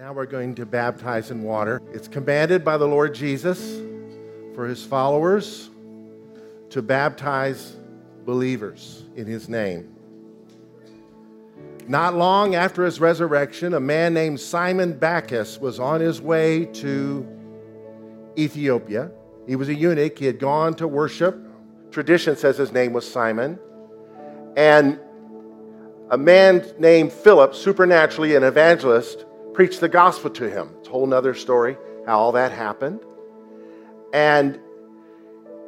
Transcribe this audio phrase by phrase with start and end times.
[0.00, 1.82] Now we're going to baptize in water.
[1.92, 3.82] It's commanded by the Lord Jesus
[4.54, 5.68] for his followers
[6.70, 7.76] to baptize
[8.24, 9.94] believers in his name.
[11.86, 17.28] Not long after his resurrection, a man named Simon Bacchus was on his way to
[18.38, 19.10] Ethiopia.
[19.46, 20.18] He was a eunuch.
[20.18, 21.38] He had gone to worship.
[21.90, 23.58] Tradition says his name was Simon.
[24.56, 24.98] And
[26.08, 30.70] a man named Philip, supernaturally an evangelist, preached the gospel to him.
[30.78, 33.00] It's a whole other story how all that happened.
[34.12, 34.58] And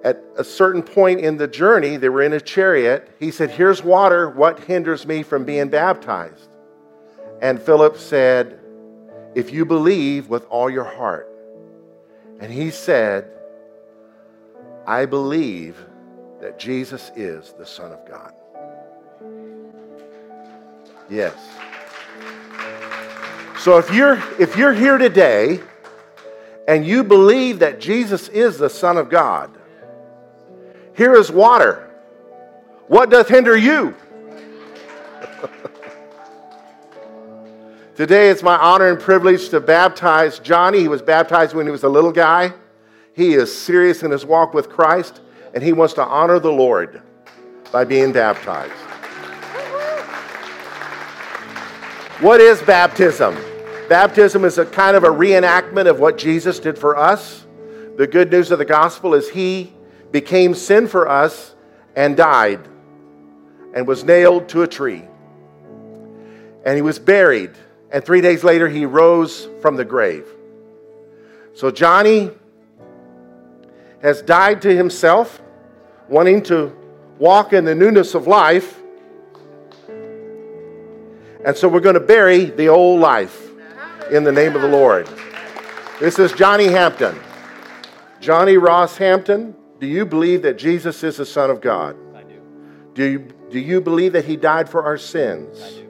[0.05, 3.09] at a certain point in the journey, they were in a chariot.
[3.21, 4.29] He said, Here's water.
[4.29, 6.49] What hinders me from being baptized?
[7.41, 8.59] And Philip said,
[9.35, 11.29] If you believe with all your heart.
[12.41, 13.31] And he said,
[14.87, 15.77] I believe
[16.41, 18.33] that Jesus is the Son of God.
[21.09, 21.37] Yes.
[23.63, 25.61] So if you're if you're here today
[26.67, 29.57] and you believe that Jesus is the Son of God,
[30.97, 31.89] here is water.
[32.89, 33.95] What doth hinder you?
[37.95, 40.81] Today it's my honor and privilege to baptize Johnny.
[40.81, 42.53] He was baptized when he was a little guy.
[43.15, 45.21] He is serious in his walk with Christ,
[45.55, 47.01] and he wants to honor the Lord
[47.71, 48.73] by being baptized.
[52.19, 53.52] What is baptism?
[53.93, 57.45] Baptism is a kind of a reenactment of what Jesus did for us.
[57.99, 59.71] The good news of the gospel is he
[60.11, 61.55] became sin for us
[61.95, 62.67] and died
[63.75, 65.03] and was nailed to a tree.
[66.65, 67.51] And he was buried.
[67.91, 70.27] And three days later, he rose from the grave.
[71.53, 72.31] So Johnny
[74.01, 75.43] has died to himself,
[76.09, 76.75] wanting to
[77.19, 78.81] walk in the newness of life.
[81.45, 83.52] And so we're going to bury the old life
[84.13, 85.09] in the name of the Lord.
[85.99, 87.19] This is Johnny Hampton.
[88.21, 91.97] Johnny Ross Hampton do you believe that Jesus is the Son of God?
[92.15, 92.41] I do.
[92.95, 93.19] Do you,
[93.51, 95.61] do you believe that He died for our sins?
[95.61, 95.89] I do.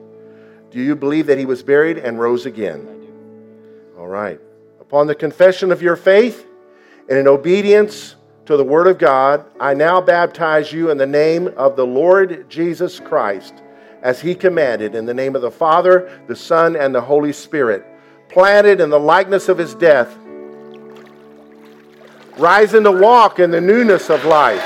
[0.71, 2.89] Do you believe that He was buried and rose again?
[2.89, 3.99] I do.
[3.99, 4.41] All right.
[4.81, 6.47] Upon the confession of your faith
[7.11, 8.17] and in obedience
[8.47, 12.49] to the Word of God, I now baptize you in the name of the Lord
[12.49, 13.53] Jesus Christ,
[14.01, 17.85] as He commanded, in the name of the Father, the Son, and the Holy Spirit,
[18.33, 20.17] planted in the likeness of His death
[22.39, 24.63] rising to walk in the newness of life.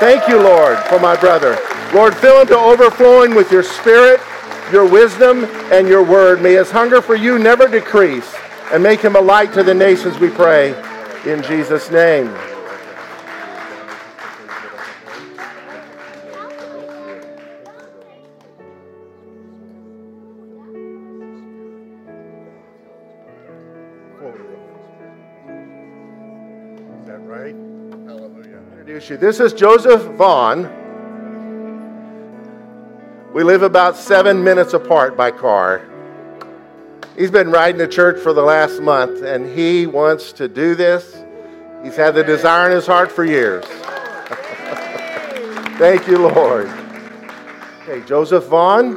[0.00, 1.58] Thank you, Lord, for my brother.
[1.92, 4.20] Lord, fill him to overflowing with your spirit,
[4.72, 6.42] your wisdom, and your word.
[6.42, 8.34] May his hunger for you never decrease,
[8.72, 10.70] and make him a light to the nations, we pray.
[11.24, 12.34] In Jesus' name.
[28.94, 29.16] Introduce you.
[29.16, 30.70] This is Joseph Vaughn.
[33.32, 35.82] We live about seven minutes apart by car.
[37.16, 41.24] He's been riding to church for the last month, and he wants to do this.
[41.82, 43.64] He's had the desire in his heart for years.
[45.78, 46.68] Thank you, Lord.
[47.82, 48.94] Okay, Joseph Vaughn,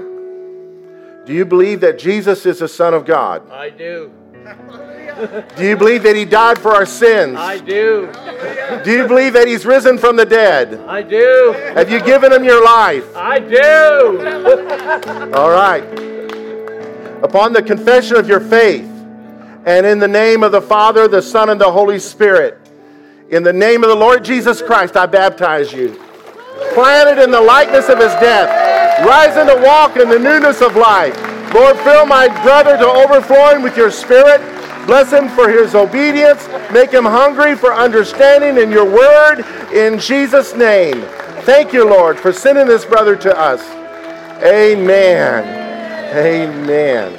[1.26, 3.50] do you believe that Jesus is the Son of God?
[3.50, 4.12] I do.
[5.56, 7.38] Do you believe that He died for our sins?
[7.38, 8.12] I do.
[8.84, 10.80] Do you believe that He's risen from the dead?
[10.88, 11.56] I do.
[11.74, 13.16] Have you given Him your life?
[13.16, 15.34] I do.
[15.34, 15.84] All right.
[17.24, 18.86] Upon the confession of your faith,
[19.66, 22.60] and in the name of the Father, the Son, and the Holy Spirit,
[23.30, 26.00] in the name of the Lord Jesus Christ, I baptize you.
[26.74, 31.16] Planted in the likeness of his death, rising to walk in the newness of life.
[31.54, 34.42] Lord, fill my brother to overflowing with your spirit
[34.88, 36.48] Bless him for his obedience.
[36.72, 41.02] Make him hungry for understanding in your word in Jesus' name.
[41.42, 43.62] Thank you, Lord, for sending this brother to us.
[44.42, 45.44] Amen.
[46.16, 47.14] Amen.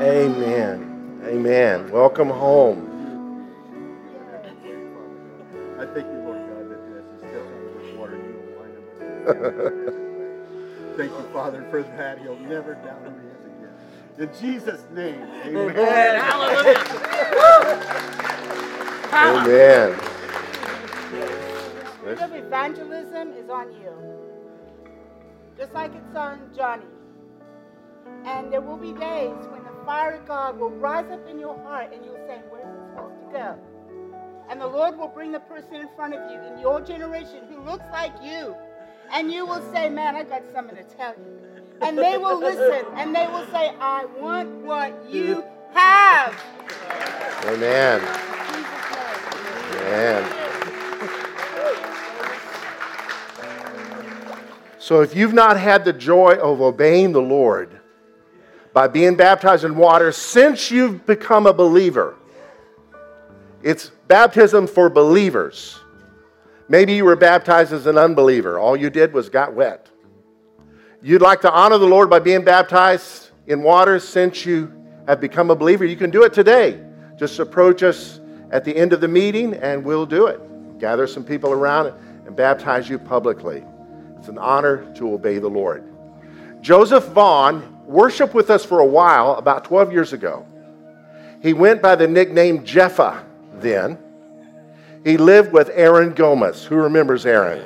[0.00, 1.22] Amen.
[1.24, 1.90] Amen.
[1.90, 2.84] Welcome home.
[5.76, 8.54] I thank you, Lord God, that as he steps out of this water, you will
[8.60, 8.76] wind
[9.26, 10.96] up.
[10.96, 12.20] thank you, Father, for that.
[12.20, 13.25] He'll never doubt me.
[14.18, 15.76] In Jesus' name, amen.
[15.76, 16.16] amen.
[16.16, 16.78] Hallelujah.
[19.12, 19.98] amen.
[21.10, 23.92] The spirit of evangelism is on you,
[25.58, 26.86] just like it's on Johnny.
[28.24, 31.58] And there will be days when the fire of God will rise up in your
[31.62, 33.58] heart and you'll say, Where's it supposed to go?
[34.48, 37.60] And the Lord will bring the person in front of you in your generation who
[37.60, 38.56] looks like you.
[39.12, 41.46] And you will say, Man, I got something to tell you.
[41.80, 46.42] And they will listen and they will say, I want what you have.
[47.44, 48.00] Amen.
[49.72, 50.46] Amen.
[54.78, 57.80] So if you've not had the joy of obeying the Lord
[58.72, 62.16] by being baptized in water since you've become a believer,
[63.62, 65.80] it's baptism for believers.
[66.68, 68.58] Maybe you were baptized as an unbeliever.
[68.58, 69.88] All you did was got wet.
[71.02, 74.72] You'd like to honor the Lord by being baptized in water since you
[75.06, 75.84] have become a believer.
[75.84, 76.80] You can do it today.
[77.16, 78.20] Just approach us
[78.50, 80.40] at the end of the meeting and we'll do it.
[80.80, 81.94] Gather some people around
[82.26, 83.64] and baptize you publicly.
[84.18, 85.84] It's an honor to obey the Lord.
[86.60, 90.44] Joseph Vaughn worshiped with us for a while about 12 years ago.
[91.40, 93.24] He went by the nickname Jeffa
[93.54, 93.98] then.
[95.06, 96.64] He lived with Aaron Gomez.
[96.64, 97.64] Who remembers Aaron?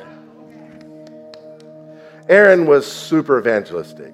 [2.28, 4.12] Aaron was super evangelistic.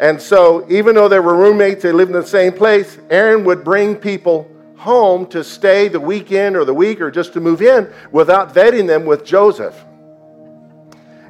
[0.00, 3.62] And so, even though they were roommates, they lived in the same place, Aaron would
[3.62, 7.88] bring people home to stay the weekend or the week or just to move in
[8.10, 9.76] without vetting them with Joseph.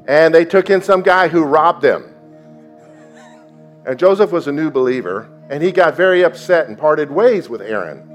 [0.09, 2.15] And they took in some guy who robbed them.
[3.85, 7.61] And Joseph was a new believer, and he got very upset and parted ways with
[7.61, 8.11] Aaron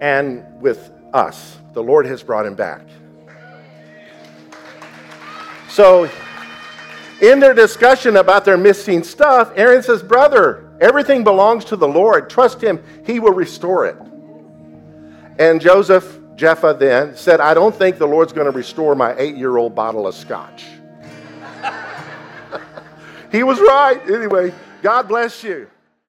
[0.00, 1.58] and with us.
[1.72, 2.82] The Lord has brought him back.
[5.68, 6.10] So,
[7.20, 12.28] in their discussion about their missing stuff, Aaron says, Brother, everything belongs to the Lord.
[12.28, 13.96] Trust him, he will restore it.
[15.38, 19.36] And Joseph, Jepha then, said, I don't think the Lord's going to restore my eight
[19.36, 20.64] year old bottle of scotch.
[23.32, 24.00] he was right.
[24.10, 24.52] Anyway,
[24.82, 25.68] God bless you.